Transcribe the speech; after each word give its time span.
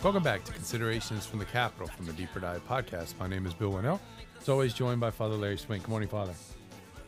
Welcome 0.00 0.22
back 0.22 0.44
to 0.44 0.52
Considerations 0.52 1.26
from 1.26 1.40
the 1.40 1.44
Capitol 1.44 1.88
from 1.88 2.06
the 2.06 2.12
Deeper 2.12 2.38
Dive 2.38 2.64
podcast. 2.68 3.18
My 3.18 3.26
name 3.26 3.46
is 3.46 3.52
Bill 3.52 3.72
Wannall. 3.72 3.98
As 4.40 4.48
always, 4.48 4.72
joined 4.72 5.00
by 5.00 5.10
Father 5.10 5.34
Larry 5.34 5.58
Swink. 5.58 5.82
Good 5.82 5.90
morning, 5.90 6.08
Father. 6.08 6.34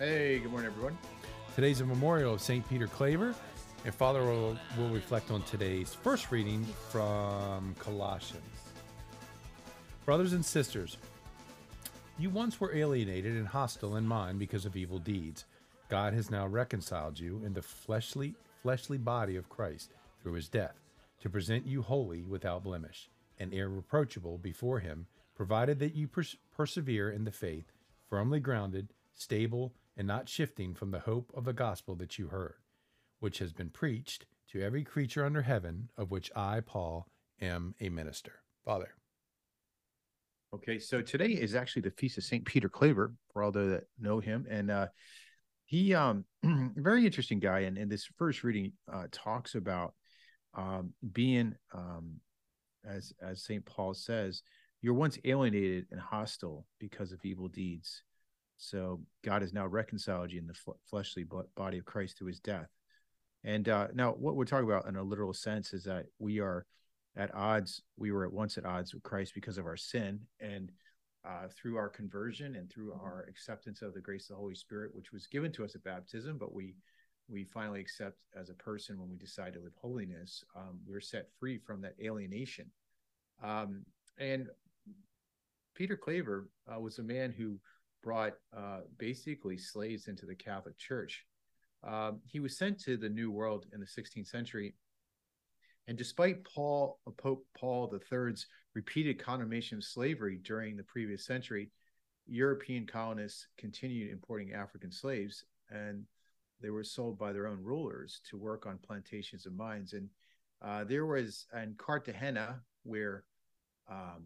Hey, 0.00 0.40
good 0.40 0.50
morning, 0.50 0.72
everyone. 0.72 0.98
Today's 1.54 1.80
a 1.82 1.86
memorial 1.86 2.34
of 2.34 2.40
St. 2.40 2.68
Peter 2.68 2.88
Claver, 2.88 3.32
and 3.84 3.94
Father 3.94 4.24
will, 4.24 4.58
will 4.76 4.88
reflect 4.88 5.30
on 5.30 5.44
today's 5.44 5.94
first 5.94 6.32
reading 6.32 6.66
from 6.88 7.76
Colossians. 7.78 8.42
Brothers 10.04 10.32
and 10.32 10.44
sisters, 10.44 10.96
you 12.18 12.28
once 12.28 12.60
were 12.60 12.74
alienated 12.74 13.36
and 13.36 13.46
hostile 13.46 13.98
in 13.98 14.06
mind 14.06 14.40
because 14.40 14.66
of 14.66 14.74
evil 14.74 14.98
deeds. 14.98 15.44
God 15.88 16.12
has 16.12 16.28
now 16.28 16.48
reconciled 16.48 17.20
you 17.20 17.40
in 17.46 17.54
the 17.54 17.62
fleshly, 17.62 18.34
fleshly 18.64 18.98
body 18.98 19.36
of 19.36 19.48
Christ 19.48 19.92
through 20.24 20.32
his 20.32 20.48
death 20.48 20.79
to 21.20 21.30
present 21.30 21.66
you 21.66 21.82
holy 21.82 22.24
without 22.24 22.64
blemish 22.64 23.10
and 23.38 23.52
irreproachable 23.52 24.38
before 24.38 24.80
him, 24.80 25.06
provided 25.34 25.78
that 25.78 25.94
you 25.94 26.08
pers- 26.08 26.36
persevere 26.50 27.10
in 27.10 27.24
the 27.24 27.32
faith, 27.32 27.72
firmly 28.08 28.40
grounded, 28.40 28.92
stable, 29.14 29.74
and 29.96 30.06
not 30.06 30.28
shifting 30.28 30.74
from 30.74 30.90
the 30.90 31.00
hope 31.00 31.32
of 31.34 31.44
the 31.44 31.52
gospel 31.52 31.94
that 31.94 32.18
you 32.18 32.28
heard, 32.28 32.56
which 33.20 33.38
has 33.38 33.52
been 33.52 33.70
preached 33.70 34.26
to 34.50 34.62
every 34.62 34.84
creature 34.84 35.24
under 35.24 35.42
heaven, 35.42 35.88
of 35.96 36.10
which 36.10 36.30
I, 36.34 36.60
Paul, 36.60 37.06
am 37.40 37.74
a 37.80 37.88
minister. 37.88 38.40
Father. 38.64 38.94
Okay, 40.52 40.78
so 40.78 41.00
today 41.00 41.28
is 41.28 41.54
actually 41.54 41.82
the 41.82 41.92
feast 41.92 42.18
of 42.18 42.24
Saint 42.24 42.44
Peter 42.44 42.68
Claver 42.68 43.14
for 43.32 43.42
all 43.42 43.52
those 43.52 43.70
that 43.70 43.84
know 43.98 44.18
him, 44.18 44.46
and 44.50 44.70
uh, 44.70 44.86
he 45.64 45.94
um 45.94 46.24
very 46.42 47.06
interesting 47.06 47.38
guy. 47.38 47.60
And 47.60 47.78
in 47.78 47.88
this 47.88 48.08
first 48.18 48.42
reading, 48.42 48.72
uh, 48.92 49.04
talks 49.12 49.54
about 49.54 49.94
um, 50.54 50.92
being 51.12 51.54
um, 51.72 52.20
as 52.84 53.12
as 53.22 53.42
Saint 53.42 53.64
Paul 53.64 53.94
says, 53.94 54.42
you're 54.82 54.94
once 54.94 55.18
alienated 55.24 55.86
and 55.90 56.00
hostile 56.00 56.66
because 56.78 57.12
of 57.12 57.24
evil 57.24 57.48
deeds. 57.48 58.02
So 58.56 59.00
God 59.24 59.42
has 59.42 59.52
now 59.52 59.66
reconciled 59.66 60.32
you 60.32 60.38
in 60.38 60.46
the 60.46 60.54
fl- 60.54 60.72
fleshly 60.88 61.24
body 61.56 61.78
of 61.78 61.84
Christ 61.84 62.18
through 62.18 62.28
His 62.28 62.40
death. 62.40 62.68
And 63.42 63.68
uh, 63.68 63.88
now, 63.94 64.12
what 64.12 64.36
we're 64.36 64.44
talking 64.44 64.68
about 64.68 64.86
in 64.86 64.96
a 64.96 65.02
literal 65.02 65.32
sense 65.32 65.72
is 65.72 65.84
that 65.84 66.06
we 66.18 66.40
are 66.40 66.66
at 67.16 67.34
odds. 67.34 67.82
We 67.96 68.12
were 68.12 68.26
at 68.26 68.32
once 68.32 68.58
at 68.58 68.66
odds 68.66 68.92
with 68.92 69.02
Christ 69.02 69.34
because 69.34 69.56
of 69.56 69.66
our 69.66 69.78
sin, 69.78 70.20
and 70.40 70.70
uh, 71.26 71.48
through 71.54 71.76
our 71.76 71.88
conversion 71.88 72.56
and 72.56 72.70
through 72.70 72.92
our 72.92 73.26
acceptance 73.28 73.82
of 73.82 73.94
the 73.94 74.00
grace 74.00 74.24
of 74.24 74.36
the 74.36 74.40
Holy 74.40 74.54
Spirit, 74.54 74.94
which 74.94 75.12
was 75.12 75.26
given 75.26 75.52
to 75.52 75.64
us 75.64 75.74
at 75.74 75.84
baptism, 75.84 76.38
but 76.38 76.54
we 76.54 76.74
we 77.30 77.44
finally 77.44 77.80
accept 77.80 78.18
as 78.38 78.50
a 78.50 78.54
person 78.54 78.98
when 78.98 79.08
we 79.08 79.16
decide 79.16 79.52
to 79.54 79.60
live 79.60 79.74
holiness, 79.80 80.44
um, 80.56 80.80
we're 80.86 81.00
set 81.00 81.28
free 81.38 81.58
from 81.58 81.80
that 81.82 81.94
alienation. 82.02 82.66
Um, 83.42 83.84
and 84.18 84.48
Peter 85.74 85.96
Claver 85.96 86.48
uh, 86.72 86.80
was 86.80 86.98
a 86.98 87.02
man 87.02 87.32
who 87.32 87.58
brought 88.02 88.34
uh, 88.56 88.80
basically 88.98 89.56
slaves 89.56 90.08
into 90.08 90.26
the 90.26 90.34
Catholic 90.34 90.76
Church. 90.78 91.24
Um, 91.86 92.20
he 92.26 92.40
was 92.40 92.58
sent 92.58 92.78
to 92.80 92.96
the 92.96 93.08
New 93.08 93.30
World 93.30 93.66
in 93.72 93.80
the 93.80 93.86
16th 93.86 94.26
century. 94.26 94.74
And 95.88 95.96
despite 95.96 96.44
Paul, 96.44 96.98
uh, 97.06 97.12
Pope 97.12 97.46
Paul 97.58 97.92
III's 98.12 98.46
repeated 98.74 99.22
condemnation 99.22 99.78
of 99.78 99.84
slavery 99.84 100.38
during 100.42 100.76
the 100.76 100.84
previous 100.84 101.24
century, 101.24 101.70
European 102.26 102.86
colonists 102.86 103.46
continued 103.58 104.10
importing 104.10 104.52
African 104.52 104.92
slaves. 104.92 105.44
And 105.70 106.04
they 106.60 106.70
were 106.70 106.84
sold 106.84 107.18
by 107.18 107.32
their 107.32 107.46
own 107.46 107.62
rulers 107.62 108.20
to 108.30 108.36
work 108.36 108.66
on 108.66 108.78
plantations 108.78 109.46
and 109.46 109.56
mines. 109.56 109.92
And 109.92 110.08
uh, 110.62 110.84
there 110.84 111.06
was 111.06 111.46
in 111.54 111.74
Cartagena, 111.78 112.60
where 112.82 113.24
um, 113.90 114.24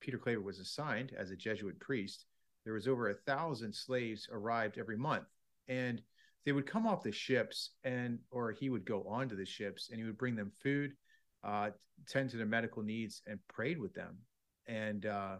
Peter 0.00 0.18
Claver 0.18 0.42
was 0.42 0.58
assigned 0.58 1.12
as 1.16 1.30
a 1.30 1.36
Jesuit 1.36 1.78
priest, 1.80 2.26
there 2.64 2.74
was 2.74 2.88
over 2.88 3.08
a 3.08 3.14
thousand 3.14 3.74
slaves 3.74 4.28
arrived 4.30 4.78
every 4.78 4.96
month. 4.96 5.26
And 5.68 6.02
they 6.44 6.52
would 6.52 6.66
come 6.66 6.86
off 6.86 7.02
the 7.02 7.12
ships 7.12 7.70
and 7.82 8.20
or 8.30 8.52
he 8.52 8.70
would 8.70 8.84
go 8.84 9.02
onto 9.04 9.36
the 9.36 9.44
ships 9.44 9.88
and 9.90 9.98
he 9.98 10.04
would 10.04 10.18
bring 10.18 10.36
them 10.36 10.52
food, 10.62 10.92
uh, 11.42 11.70
tend 12.08 12.30
to 12.30 12.36
their 12.36 12.46
medical 12.46 12.82
needs 12.82 13.22
and 13.26 13.40
prayed 13.48 13.78
with 13.78 13.94
them. 13.94 14.18
And 14.68 15.06
uh, 15.06 15.36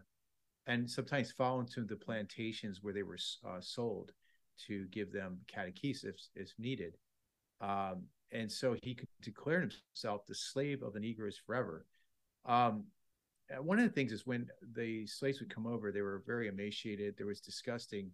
and 0.66 0.90
sometimes 0.90 1.30
follow 1.30 1.60
into 1.60 1.84
the 1.84 1.96
plantations 1.96 2.82
where 2.82 2.92
they 2.92 3.04
were 3.04 3.18
uh, 3.46 3.60
sold 3.60 4.12
to 4.66 4.86
give 4.86 5.12
them 5.12 5.38
catechesis 5.52 6.28
if, 6.34 6.52
needed. 6.58 6.96
Um, 7.60 8.04
and 8.32 8.50
so 8.50 8.76
he 8.82 8.94
could 8.94 9.08
declare 9.22 9.60
himself 9.60 10.26
the 10.26 10.34
slave 10.34 10.82
of 10.82 10.92
the 10.92 11.00
Negroes 11.00 11.40
forever. 11.46 11.86
Um, 12.44 12.84
one 13.60 13.78
of 13.78 13.84
the 13.84 13.92
things 13.92 14.12
is 14.12 14.26
when 14.26 14.48
the 14.74 15.06
slaves 15.06 15.40
would 15.40 15.54
come 15.54 15.66
over, 15.66 15.92
they 15.92 16.02
were 16.02 16.22
very 16.26 16.48
emaciated. 16.48 17.14
There 17.16 17.26
was 17.26 17.40
disgusting 17.40 18.10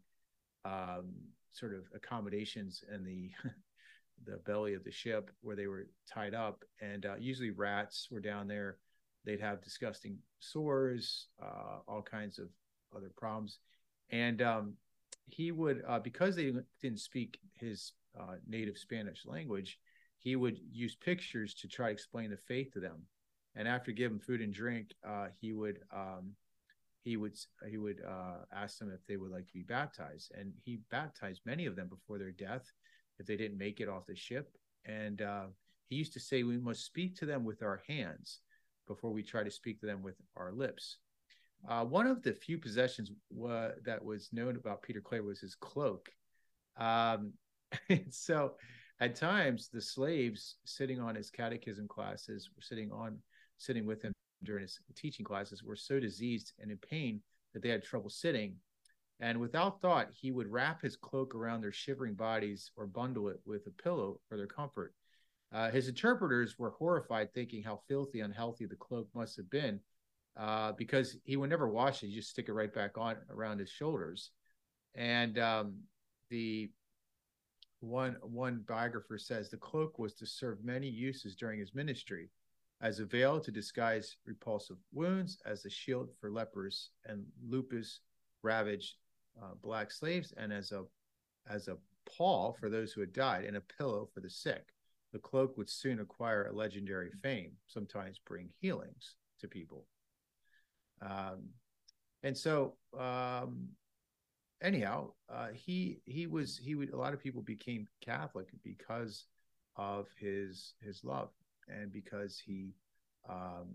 um, 0.65 1.13
sort 1.53 1.75
of 1.75 1.85
accommodations 1.95 2.85
in 2.93 3.05
the 3.05 3.31
the 4.25 4.39
belly 4.47 4.75
of 4.75 4.85
the 4.85 4.91
ship 4.91 5.31
where 5.41 5.57
they 5.57 5.67
were 5.67 5.89
tied 6.13 6.35
up, 6.35 6.65
and 6.81 7.07
uh, 7.07 7.15
usually 7.19 7.51
rats 7.51 8.09
were 8.11 8.21
down 8.21 8.47
there. 8.47 8.77
They'd 9.25 9.41
have 9.41 9.63
disgusting 9.63 10.19
sores, 10.39 11.29
uh, 11.43 11.79
all 11.89 12.03
kinds 12.03 12.39
of 12.39 12.49
other 12.95 13.11
problems, 13.17 13.59
and 14.11 14.43
um, 14.43 14.75
he 15.27 15.53
would 15.53 15.83
uh, 15.87 15.99
because 15.99 16.37
they 16.37 16.53
didn't 16.81 17.00
speak 17.00 17.38
his 17.55 17.93
uh, 18.19 18.37
native 18.47 18.77
Spanish 18.77 19.25
language, 19.25 19.78
he 20.19 20.37
would 20.37 20.59
use 20.71 20.94
pictures 20.94 21.55
to 21.55 21.69
try 21.69 21.87
to 21.87 21.93
explain 21.93 22.31
the 22.31 22.37
faith 22.37 22.72
to 22.72 22.81
them. 22.81 23.03
And 23.55 23.69
after 23.69 23.93
giving 23.93 24.19
food 24.19 24.41
and 24.41 24.53
drink, 24.53 24.94
uh, 25.06 25.27
he 25.41 25.53
would 25.53 25.81
um, 25.94 26.32
he 27.05 27.16
would 27.16 27.37
he 27.69 27.77
would 27.77 28.00
uh, 28.06 28.44
ask 28.55 28.78
them 28.78 28.91
if 28.93 29.05
they 29.06 29.16
would 29.16 29.31
like 29.31 29.47
to 29.47 29.53
be 29.53 29.62
baptized, 29.62 30.32
and 30.38 30.53
he 30.65 30.81
baptized 30.91 31.43
many 31.44 31.66
of 31.66 31.77
them 31.77 31.88
before 31.88 32.19
their 32.19 32.31
death 32.31 32.71
if 33.19 33.27
they 33.27 33.37
didn't 33.37 33.59
make 33.59 33.81
it 33.81 33.88
off 33.88 34.06
the 34.06 34.16
ship. 34.16 34.56
And 34.84 35.21
uh, 35.22 35.47
he 35.88 35.97
used 35.97 36.12
to 36.15 36.21
say, 36.21 36.43
"We 36.43 36.59
must 36.59 36.84
speak 36.84 37.16
to 37.16 37.27
them 37.27 37.44
with 37.44 37.62
our 37.62 37.82
hands 37.87 38.41
before 38.87 39.11
we 39.11 39.22
try 39.22 39.43
to 39.43 39.50
speak 39.50 39.81
to 39.81 39.87
them 39.87 40.03
with 40.03 40.16
our 40.37 40.53
lips." 40.53 40.99
Uh, 41.69 41.84
one 41.84 42.06
of 42.06 42.23
the 42.23 42.33
few 42.33 42.59
possessions 42.59 43.11
that 43.84 44.05
was 44.05 44.28
known 44.33 44.56
about 44.56 44.83
Peter 44.83 45.00
Claver 45.00 45.27
was 45.27 45.41
his 45.41 45.55
cloak. 45.55 46.11
Um, 46.77 47.33
so 48.11 48.55
at 49.00 49.15
times 49.15 49.69
the 49.69 49.81
slaves 49.81 50.56
sitting 50.65 51.00
on 51.00 51.15
his 51.15 51.31
catechism 51.31 51.89
classes 51.89 52.50
were 52.55 52.62
sitting 52.62 52.91
on 52.93 53.19
sitting 53.59 53.87
with 53.87 54.03
him 54.03 54.12
during 54.45 54.62
his 54.62 54.78
teaching 54.97 55.25
classes 55.25 55.62
were 55.62 55.77
so 55.77 56.00
diseased 56.00 56.53
and 56.61 56.71
in 56.71 56.78
pain 56.78 57.21
that 57.53 57.62
they 57.62 57.69
had 57.69 57.83
trouble 57.83 58.11
sitting 58.11 58.56
and 59.21 59.39
without 59.39 59.81
thought 59.81 60.09
he 60.12 60.33
would 60.33 60.50
wrap 60.50 60.83
his 60.83 60.97
cloak 60.97 61.34
around 61.34 61.61
their 61.61 61.73
shivering 61.73 62.15
bodies 62.15 62.71
or 62.77 62.87
bundle 62.87 63.29
it 63.29 63.41
with 63.44 63.67
a 63.67 63.83
pillow 63.83 64.19
for 64.29 64.37
their 64.37 64.47
comfort 64.47 64.94
uh, 65.53 65.71
his 65.71 65.89
interpreters 65.89 66.59
were 66.59 66.71
horrified 66.71 67.33
thinking 67.33 67.62
how 67.62 67.81
filthy 67.89 68.21
unhealthy 68.21 68.67
the 68.67 68.77
cloak 68.77 69.09
must 69.15 69.37
have 69.37 69.49
been 69.50 69.79
uh, 70.37 70.72
because 70.72 71.16
he 71.25 71.37
would 71.37 71.50
never 71.50 71.69
wash 71.69 72.03
it. 72.03 72.09
He 72.09 72.15
just 72.15 72.31
stick 72.31 72.48
it 72.48 72.53
right 72.53 72.72
back 72.72 72.97
on 72.97 73.16
around 73.31 73.59
his 73.59 73.70
shoulders. 73.70 74.31
And 74.94 75.38
um, 75.38 75.75
the 76.31 76.70
one 77.81 78.16
one 78.22 78.65
biographer 78.66 79.19
says 79.19 79.50
the 79.50 79.56
cloak 79.56 79.98
was 79.98 80.15
to 80.15 80.26
serve 80.26 80.65
many 80.65 80.88
uses 80.88 81.34
during 81.34 81.59
his 81.59 81.75
ministry, 81.75 82.31
as 82.81 83.00
a 83.00 83.04
veil 83.04 83.41
to 83.41 83.50
disguise 83.50 84.16
repulsive 84.26 84.76
wounds, 84.93 85.38
as 85.44 85.64
a 85.64 85.70
shield 85.70 86.11
for 86.20 86.31
lepers 86.31 86.90
and 87.06 87.25
lupus 87.46 88.00
ravaged 88.43 88.96
uh, 89.43 89.55
black 89.62 89.90
slaves, 89.90 90.32
and 90.37 90.52
as 90.52 90.73
a 90.73 90.85
as 91.49 91.69
a 91.69 91.76
pall 92.17 92.56
for 92.58 92.69
those 92.69 92.93
who 92.93 93.00
had 93.00 93.12
died, 93.12 93.44
and 93.44 93.56
a 93.56 93.62
pillow 93.78 94.08
for 94.12 94.20
the 94.20 94.31
sick. 94.31 94.69
The 95.12 95.19
cloak 95.19 95.58
would 95.58 95.69
soon 95.69 96.00
acquire 96.00 96.46
a 96.46 96.55
legendary 96.55 97.11
fame, 97.23 97.52
sometimes 97.67 98.19
bring 98.19 98.49
healings 98.61 99.17
to 99.40 99.49
people. 99.49 99.85
Um, 101.02 101.49
and 102.22 102.37
so, 102.37 102.75
um, 102.99 103.69
anyhow, 104.62 105.10
uh, 105.32 105.49
he 105.52 106.00
he 106.06 106.26
was 106.26 106.56
he 106.56 106.75
would 106.75 106.90
a 106.93 106.96
lot 106.96 107.14
of 107.14 107.20
people 107.20 107.43
became 107.43 107.88
Catholic 108.00 108.49
because 108.62 109.25
of 109.76 110.06
his 110.19 110.75
his 110.81 111.02
love 111.04 111.31
and 111.69 111.93
because 111.93 112.38
he, 112.38 112.75
um, 113.28 113.69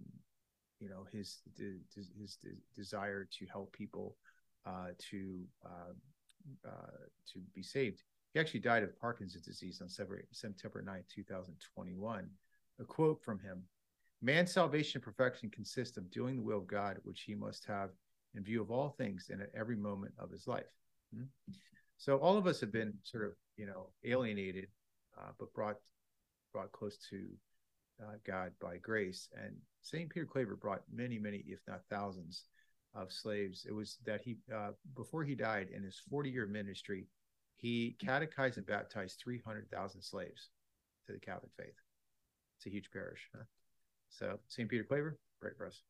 you 0.80 0.90
know, 0.90 1.06
his 1.12 1.40
his 1.58 2.38
desire 2.76 3.28
to 3.38 3.46
help 3.52 3.74
people 3.74 4.16
uh, 4.66 4.90
to 5.10 5.42
uh, 5.66 5.94
uh, 6.68 6.98
to 7.34 7.40
be 7.54 7.64
saved. 7.64 8.04
He 8.34 8.40
actually 8.40 8.60
died 8.60 8.84
of 8.84 9.00
Parkinson's 9.00 9.46
disease 9.46 9.82
on 9.82 9.90
September 9.90 10.82
9, 10.82 11.04
2021. 11.14 12.30
A 12.80 12.84
quote 12.84 13.24
from 13.24 13.40
him 13.40 13.64
Man's 14.22 14.52
salvation 14.52 14.98
and 14.98 15.04
perfection 15.04 15.50
consists 15.50 15.98
of 15.98 16.10
doing 16.12 16.38
the 16.38 16.42
will 16.42 16.58
of 16.58 16.68
God, 16.68 16.98
which 17.04 17.22
he 17.22 17.36
must 17.36 17.66
have 17.66 17.90
in 18.36 18.44
view 18.44 18.62
of 18.62 18.72
all 18.72 18.90
things 18.90 19.30
and 19.32 19.42
at 19.42 19.52
every 19.56 19.76
moment 19.76 20.14
of 20.18 20.32
his 20.32 20.48
life. 20.48 20.66
Hmm? 21.16 21.26
So 21.98 22.18
all 22.18 22.38
of 22.38 22.48
us 22.48 22.60
have 22.62 22.72
been 22.72 22.94
sort 23.04 23.26
of, 23.26 23.34
you 23.58 23.66
know, 23.66 23.90
alienated, 24.04 24.68
uh, 25.18 25.32
but 25.40 25.54
brought 25.54 25.78
brought 26.54 26.72
close 26.72 26.98
to 27.10 27.26
uh, 28.02 28.16
God 28.26 28.52
by 28.62 28.78
grace. 28.78 29.30
And 29.36 29.56
St. 29.82 30.10
Peter 30.10 30.26
Claver 30.26 30.56
brought 30.56 30.84
many, 30.92 31.20
many, 31.20 31.44
if 31.48 31.60
not 31.68 31.82
thousands, 31.90 32.44
of 32.96 33.12
slaves. 33.12 33.66
It 33.68 33.74
was 33.74 33.98
that 34.06 34.22
he, 34.22 34.38
uh, 34.54 34.72
before 34.96 35.24
he 35.24 35.36
died 35.36 35.68
in 35.76 35.84
his 35.84 36.02
40 36.10 36.30
year 36.30 36.48
ministry, 36.48 37.06
he 37.58 37.96
catechized 38.00 38.58
and 38.58 38.66
baptized 38.66 39.20
300,000 39.24 40.02
slaves 40.02 40.50
to 41.06 41.14
the 41.14 41.20
Catholic 41.20 41.52
faith. 41.58 41.76
It's 42.58 42.68
a 42.68 42.70
huge 42.70 42.90
parish. 42.92 43.30
Huh? 43.36 43.44
So, 44.10 44.40
St. 44.48 44.70
Peter 44.70 44.84
Claver, 44.84 45.18
pray 45.40 45.52
for 45.58 45.68
us. 45.68 45.84